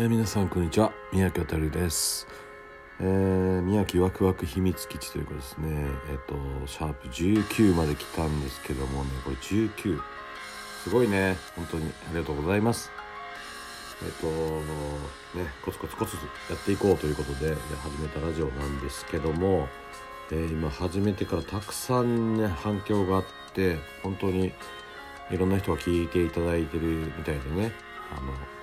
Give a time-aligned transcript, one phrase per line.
[0.00, 0.94] えー、皆さんこんにちは。
[1.12, 2.26] 宮城るです、
[3.00, 5.68] えー、宮城ワクワク秘密基地というかですね。
[6.08, 9.10] えっ、ー、とシャープ19まで来たんですけどもね。
[9.22, 10.00] これ19
[10.84, 11.36] すごいね。
[11.54, 11.84] 本当に。
[11.84, 12.90] ありがとうございます。
[14.02, 14.26] えっ、と
[15.38, 16.16] ねコツコツコツ
[16.48, 19.68] やっていこうということで始めたラジオなんですけども、
[20.32, 24.54] え今始めてからたくさんね反響があって本当に
[25.30, 27.72] いろんな人が聞いていただいてるみたいでね。
[28.10, 28.59] あの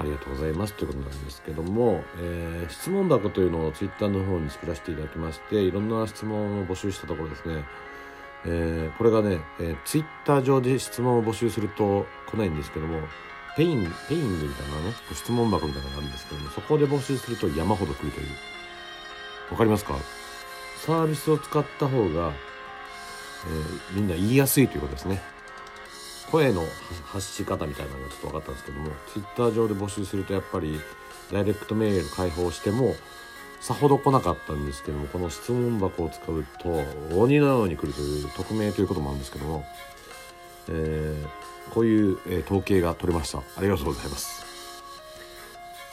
[0.00, 0.72] ありがとうございます。
[0.72, 7.64] ということなんですけども、えー、質問箱というのをツイッターの方に作らせていただきましていろんな質問を募集したところですね、
[8.46, 13.00] えー、これがね、えー、ツイッター上で質問を募集すると来ないんですけども
[13.56, 18.26] ペイン Peing みたいなね質問箱みたいなのがあるんですけどもそこで募集すると山ほど来るという。
[19.50, 19.96] わかりますか？
[20.86, 22.32] サービスを使った方が、
[23.92, 25.20] え、みんな言いやすいということですね。
[26.30, 26.64] 声の
[27.06, 30.80] 発し方みたいなのがちょっと分かったんですけども Twitter 上で募集するとやっぱり
[31.32, 32.94] ダイレクトメール開放しても
[33.60, 36.82] さほど来なかったんですけどもこの質問箱を使うと
[37.14, 39.64] 鬼のように来るという匿名ということもあるんですけども、
[40.68, 43.38] えー、こういう、えー、統計が取れました。
[43.38, 44.46] ありがとうございます。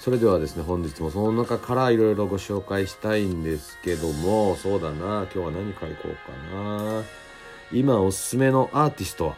[0.00, 7.04] それではですね本日もその中からいろいろご紹介したいんですけどもそうだな今日は何からいこうかな。
[7.72, 9.36] 今おすすめのアーティストは？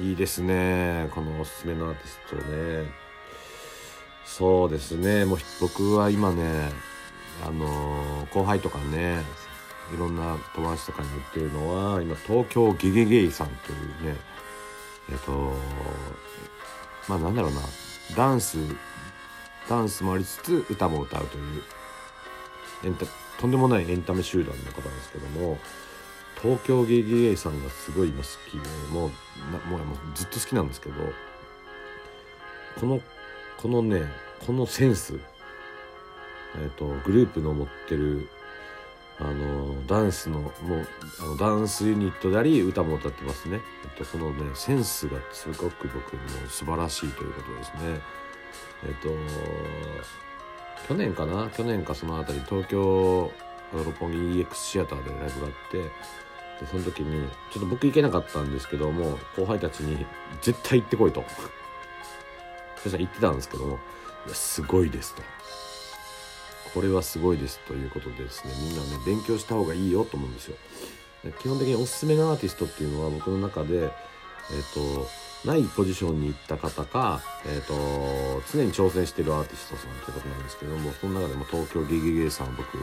[0.00, 1.08] いいですね。
[1.14, 2.90] このおすすめのアーティストね。
[4.24, 5.24] そうですね。
[5.24, 6.70] もう僕は今ね
[7.46, 9.22] あの後輩とかね
[9.94, 13.74] いろんな友達とかに言ってるのは今東京ゲゲゲイさんとい
[14.10, 14.16] うね
[15.10, 15.52] えっと
[17.08, 17.60] まあなんだろうな。
[18.16, 18.58] ダンス
[19.68, 21.62] ダンスもありつつ歌も歌うという
[22.84, 23.06] エンタ
[23.40, 25.58] とんでもないエンタメ集団の方ですけども
[26.44, 29.08] 東京ゲゲゲさんがすごい今好きでもう
[29.70, 30.94] もうもうずっと好きなんですけど
[32.78, 33.00] この
[33.56, 34.02] このね
[34.46, 35.18] このセンス
[36.56, 38.28] え、ー、とグループの持ってる
[39.18, 40.52] あのダンスのもう
[41.20, 48.00] あのダンスユニットであり歌も歌ってますね、えっと、そのねセンスがすごく僕も素晴らしいということですね。
[48.86, 49.08] えっと
[50.88, 51.48] 去年かな？
[51.48, 53.32] 去年かその辺り東京
[53.72, 55.90] 六本木 EX シアターでライブがあって
[56.60, 60.06] でその時にちょっと僕行けなかったんですけども後輩たちに
[60.42, 61.24] 「絶対行ってこい」と。
[62.82, 63.78] そしたら言ってたんですけども
[64.26, 65.22] 「いやすごいです」と
[66.74, 70.56] 「これはすごいです」ということでですねみんなね勉強した方がいいよと思うんですよ。
[71.40, 75.08] 基本的におすすめのアーティストっていうのは僕の中でえっ、ー、と
[75.44, 82.78] ないポジションに行った方か、えーと、常に挑戦してるアーティストさんということなんですけどもその中でも東京ゲゲゲさん僕、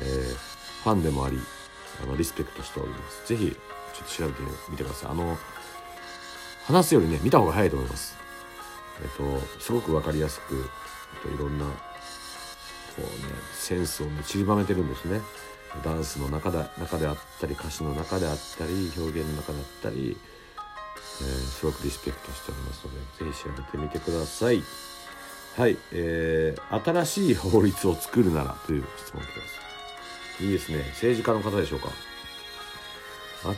[0.00, 1.38] えー、ファンでもあり
[2.00, 3.26] あのリスペクトしております。
[3.26, 5.10] ぜひちょっと調べてみてください。
[5.10, 5.36] あの
[6.64, 8.16] 話すよりね見た方が早いと思います。
[9.02, 10.54] えっとすごく分かりやすく、
[11.24, 11.72] えっと、いろんなこ
[12.98, 13.08] うね
[13.52, 15.20] センスをね散りばめてるんですね。
[15.82, 20.18] ダンスの中で中であったり歌詞の中であったり表現の中であったり、
[21.22, 24.62] えー、すごくリスペクトしておりますのでぜひ調べてみてください。
[25.56, 29.71] はい、えー、新しい法律を作るならという質問をくださ
[30.40, 30.78] いいですね。
[30.90, 31.90] 政治家の方でしょうか。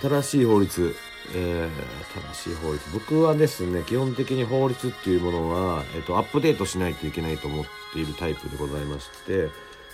[0.00, 0.94] 新しい法律。
[1.32, 2.90] えー、新しい法律。
[2.92, 9.48] 僕はですね基本的に法律っていうものは、えーと、アップデートしないといけないと思っているタイプでございまして、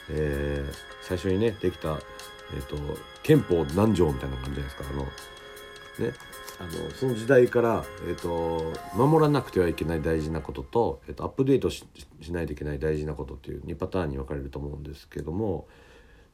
[0.08, 2.00] えー、最初にねできた、
[2.54, 2.76] えーと、
[3.22, 4.84] 憲法何条みたいな感じじゃないですか。
[4.90, 6.14] あのね
[6.60, 11.86] あのその時代から、えーと、守らなくてはいけない大事なことと,、えー、とアップデートし
[12.30, 15.68] ないといけない大事なことっていう2パターンに分かれると思うんですけども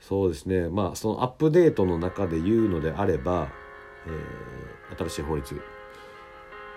[0.00, 0.68] そうですね。
[0.68, 3.48] まあそのアップデートの中で言うのであれば、
[4.06, 5.60] えー、新しい法律。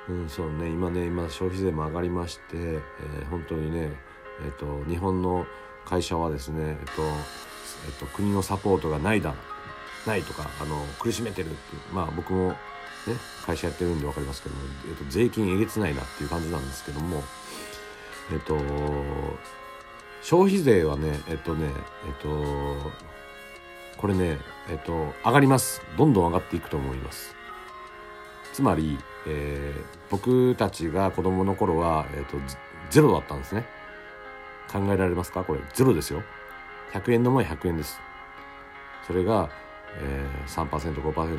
[0.09, 0.67] うんそうね。
[0.67, 3.91] 今ね今消費税も上がりまして、えー、本当にね
[4.43, 5.45] えっ、ー、と日本の
[5.85, 7.01] 会社はですねえっ、と
[7.85, 9.33] えっと、国のサポートがないだ
[10.05, 12.57] ないとかあの苦しめてるっていうまあ僕もね
[13.45, 17.23] 会社やってるんで分かりますけども、えっと、税金えげつないなっていう感じなんですけども
[18.31, 18.57] えっと
[20.21, 21.69] 消費税はねえっとね
[22.05, 22.29] えっと
[23.99, 24.37] これね
[24.69, 25.81] えっと上がります。
[25.97, 27.35] どんどん上がっていくと思います。
[28.53, 28.97] つまり、
[29.27, 32.37] えー、僕たちが子供の頃は、えっと、
[32.89, 33.65] ゼロだったんですね。
[34.71, 35.43] 考えられますか？
[35.43, 36.23] これゼロですよ。
[36.93, 37.99] 100円の前100円です。
[39.05, 39.49] それが、
[39.97, 41.31] えー、3%5% と上が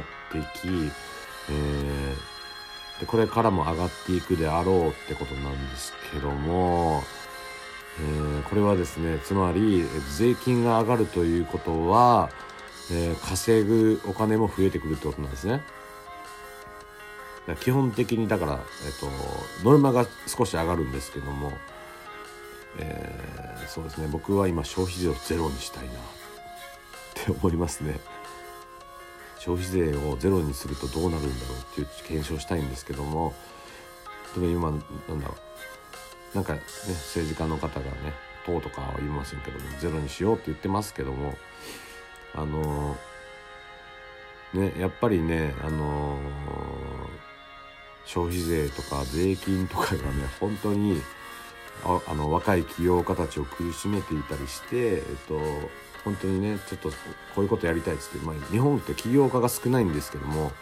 [0.00, 0.68] っていき、
[1.48, 7.02] えー、でこれからも上がっていくであろうってことなんですけども
[7.98, 9.84] えー、これはですねつまり
[10.16, 12.30] 税金が上がるということは、
[12.92, 15.62] えー、稼ぐお金も増えてくるってことなんですね。
[17.60, 18.60] 基本的にだから、えっ
[19.00, 19.08] と、
[19.64, 21.50] ノルマが少し上がるんですけども、
[22.78, 25.96] えー、そうですね僕は今消費税をゼロにしたいなっ
[27.14, 27.98] て思いますね。
[29.40, 33.32] 消費税をゼロにするとどうなるんだろうっていう検証したいんですけども
[34.34, 34.80] でも今なん
[35.20, 35.36] だろう
[36.34, 38.12] なんかね政治家の方がね
[38.46, 41.36] 党とかは言いませんけどもゼロにしようって言ってますけども
[42.34, 42.96] あの
[44.54, 46.18] ねやっぱりねあの
[48.04, 51.00] 消費税とか税金とかがね本当に
[51.84, 55.38] ああの若い起業家たちを苦しめていたりして、えっと、
[56.04, 56.94] 本当にねちょっとこ
[57.38, 60.52] ういうことやりたいっつって、まあ、日本って起業家が少ないんですけども、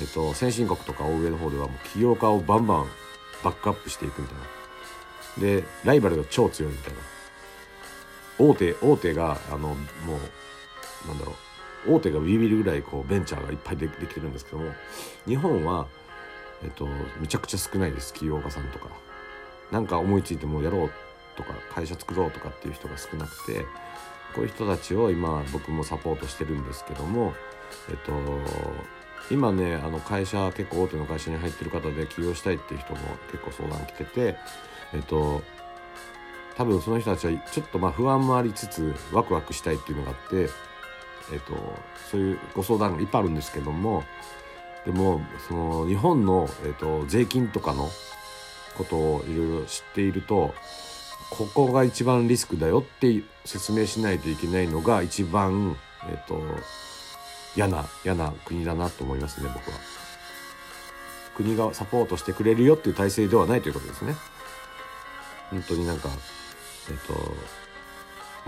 [0.00, 2.86] えっと、先進国とか欧米の方ではもう起業家をバンバン
[3.42, 4.59] バックアップしていくみたいな。
[5.38, 6.98] でライバルが超強いみたいな。
[8.38, 11.32] 大手大手があのもうなんだろ
[11.86, 11.94] う。
[11.94, 14.70] 大手がビビるぐらいこうベンチャーがいっぱいでできてるんですけども
[15.26, 15.86] 日本は、
[16.62, 16.86] えっと、
[17.18, 18.12] めちゃくちゃ少ないです。
[18.12, 18.88] 起業家さんとか。
[19.70, 20.90] なんか思いついてもうやろう
[21.36, 23.64] とか会社作ろうとかっていう人が少なくて
[24.34, 27.32] こういう人たちを今僕もサポートしてるんですけども
[27.88, 28.12] えっと
[29.30, 32.98] 今ねあの会社結構大手の会社に入ってる方で起業したいっていう人も
[33.30, 34.36] 結構相談来てて
[34.94, 35.42] えっと
[36.56, 40.48] 多分その人たちはちょっとまあ不安もありつつワクワクしたいっていうのがあって
[41.32, 41.54] えっと
[42.10, 44.04] そういうご相談がいっぱいあるんですけども
[44.84, 47.88] でもその日本の、えっと、税金とかの
[48.76, 50.54] ことをいろいろ知っていると
[51.30, 55.76] ここが一番リスクだよって説明しないといけないのが一番、
[56.08, 56.40] えっと、
[57.54, 59.78] 嫌な嫌な国だなと思いますね僕は。
[61.36, 64.14] 国がサポートしてくれるよっていう体制ではないということですね。
[65.50, 66.08] 本当になんか
[66.88, 67.12] えっと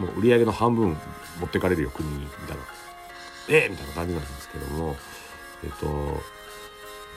[0.00, 0.96] もう売り上げの半分
[1.40, 2.62] 持ってかれるよ国にみたいな。
[3.48, 4.96] えー、みたいな感じなんですけども
[5.64, 6.22] えっと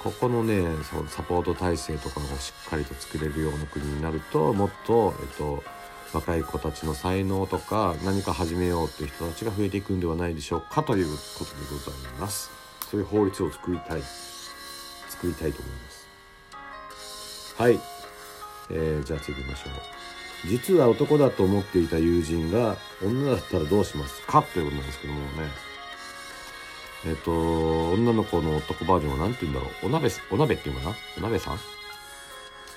[0.05, 5.63] ここのねそのサポート体制とかをしっかりと作れるような国になるともっと、えっと、
[6.13, 11.07] 若い子たちの才能とか何か始めようっていう人たちが増えていくんではないでしょうかという
[11.39, 12.51] ことでございます。
[12.91, 14.01] そういう法律を作りたい
[15.09, 16.07] 作りたいと思います。
[17.57, 17.79] はい、
[18.69, 20.47] えー、じゃあ次行きましょう。
[20.47, 25.25] 実は男だと思っていた友人が女だったらどうしますかということなんですけどもね。
[27.07, 29.85] えっ、と、女の子の男バージョンは何て言うんだろう。
[29.85, 30.95] お鍋、お鍋っていうかな？
[31.17, 31.59] お鍋さん？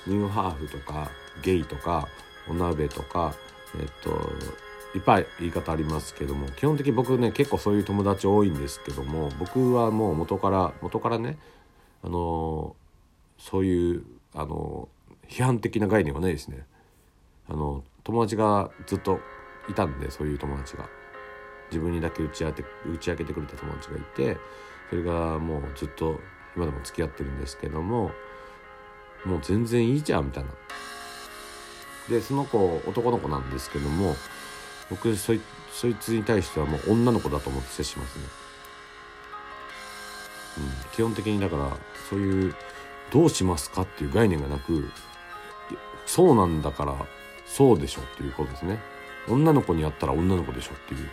[0.07, 1.09] ニューハーフとか、
[1.41, 2.07] ゲイとか、
[2.47, 3.33] お鍋とか、
[3.79, 4.31] えっ、と、
[4.95, 11.37] いっぱい言い方ありますけども、基本的に僕ね、結構そういう友達多いんですけども、僕はもう元から、元からね、
[12.03, 12.75] あの、
[13.37, 14.03] そういう、
[14.33, 14.89] あの、
[15.29, 16.65] 批判的な概念はないですね。
[17.47, 19.19] あの、友達がずっと
[19.69, 20.89] いたんで、そういう友達が。
[21.69, 24.37] 自分にだけ打ち当て打ち明けてくれた友達がいて
[24.89, 26.19] それがもうずっと
[26.55, 28.11] 今でも付き合ってるんですけども
[29.25, 30.49] もう全然いいじゃんみたいな。
[32.09, 34.15] でその子男の子なんですけども
[34.89, 35.41] 僕そい
[35.71, 38.25] そいつに対してはもう女の子だと思って接しますね。
[40.57, 41.77] うん、基本的にだから
[42.09, 42.55] そういう
[43.11, 44.89] どうしますかっていう概念がなく
[46.09, 46.95] そうなんだから
[47.45, 48.79] そうでしょっていうことですね。
[49.27, 51.07] 女の子にやったら女の子でしょっていう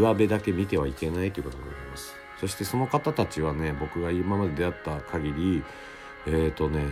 [0.00, 5.64] 上辺だけ見てはいけないということでございますそしてその方たちはね僕が今まで出会った限り
[6.26, 6.84] えっ、ー、とね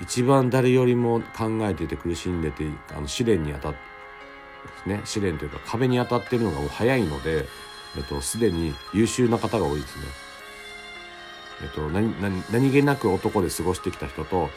[0.00, 3.74] 一番誰よりも考えてて苦しんでてあの試練に当たっ
[4.84, 7.46] てね試練というか壁に当たってるのが早いので、
[7.96, 10.04] えっと、すでに優秀な方が多いですね。
[11.62, 14.50] えっと、何何何気なく男で過ごしてきた人と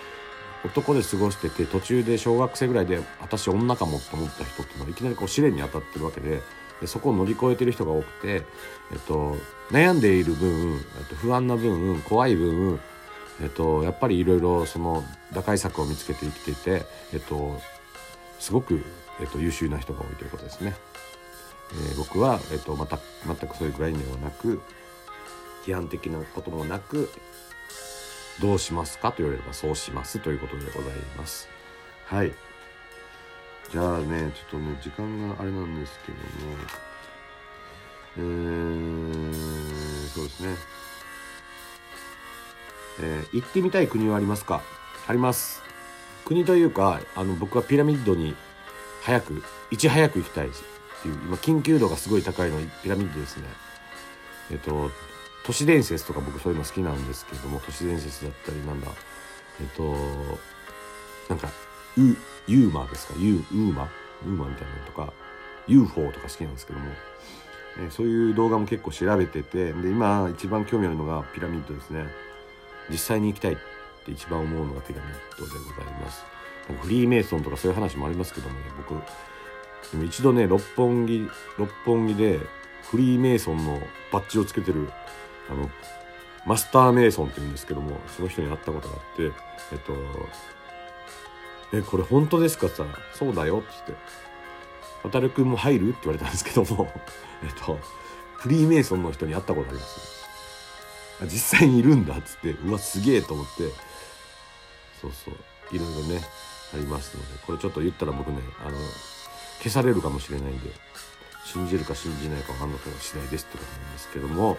[0.66, 6.42] 男で過ごしてて途中で小学生ぐらいで私女かもと思った人っていうのはいきなりこう試練に当たってるわけで
[6.82, 8.44] でそこを乗り越えてる人が多くて、
[8.92, 9.36] えっと、
[9.70, 10.80] 悩んでいる分、
[11.16, 12.80] 不安な分怖い分、
[13.42, 17.60] えっと、やっぱりいろいろその打開策を見つけて生きていて、えっと、
[18.40, 18.82] すごく、
[19.20, 20.74] えっと、優秀な人が多いということですね。
[21.72, 24.62] えー、僕は、えっと、また全くそういう概念はなく
[25.66, 27.10] 批判的なこともなく
[28.42, 29.12] どうしますか？
[29.12, 31.50] と言われればそうしますということでございます。
[32.06, 32.34] はい。
[33.72, 36.24] じゃあねちょっとね時間があれなんですけども。
[38.18, 40.56] えー、そうですね。
[43.02, 44.62] えー、行ってみたい国はありますか？
[45.08, 45.62] あります。
[46.26, 48.36] 国というかあの僕はピラミッドに
[49.02, 50.52] 早くいち早く行きたいっ
[51.02, 53.44] ていう今緊急度がすごい高いのピラミッドですね。
[54.52, 54.92] えっと
[55.46, 58.88] 都市伝説とか僕そういうの好きなんですけども都市伝説だったりなんだ
[59.60, 59.96] えっと
[61.28, 61.50] なんか
[61.98, 62.16] ウ
[62.48, 63.14] ユーマですか？
[63.18, 63.84] ユーウーマ
[64.26, 65.14] ウーマみたいなのとか
[65.68, 66.86] UFO とか好きなんですけども、
[67.80, 72.06] えー、そういう動画も結構調べててで今一番興味あるのがピラミッドですね。
[72.90, 73.58] 実際に行きたいっ
[74.06, 76.26] て一番思うのがピラミッドでございます。
[76.82, 78.94] フリーメイソンとかそういう話もありますけどもね僕。
[79.92, 81.28] でも一度ね六本木
[81.58, 82.40] 六本木で
[82.90, 83.80] フリーメイソンの
[84.12, 84.90] バッジをつけてる
[85.50, 85.70] あの
[86.46, 89.32] マスターメイソンって言うんですけどもその人に会ったことがあって
[89.72, 89.94] えっと
[91.78, 93.94] 「えこれ本当ですか?」って言ったら「そうだよ」っつって
[95.04, 96.92] 「渡るくんも入る?」って言われたんですけども
[97.44, 97.80] えっと
[98.38, 100.20] フリーメイソンの人に会ったことあります
[101.26, 103.64] 実際にいるんだっつってうわすげえと思って
[105.02, 105.36] そうそう
[105.76, 106.22] いろいろね
[106.74, 108.78] ありますのでこれちょっと言ったら僕ねあの
[109.58, 110.72] 消されるかもしれないんで
[111.44, 114.58] 信じるか信じないかはあなたの次第ですってことなんですけども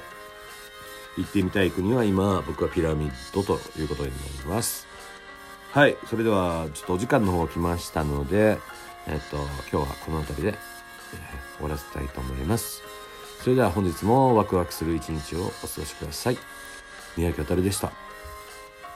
[1.20, 4.86] 行ってみたい国は今僕はピラミッドということになります。
[5.72, 8.58] はいそれではちょっとお時間の方来ましたので
[9.06, 9.36] えっと
[9.70, 12.82] 今日はこの辺りで、えー、終わらせたいと思います。
[13.42, 16.38] それでは本日もワクワクする一日をお過ごしください。
[17.16, 18.09] 宮城あたるでした。